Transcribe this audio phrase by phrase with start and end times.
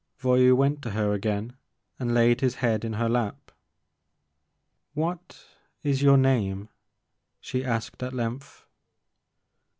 [0.17, 1.55] Voyou went to her again
[1.99, 3.51] and laid his head in her lap.
[4.95, 5.45] What
[5.83, 6.69] is your name?
[7.39, 8.65] she asked at length.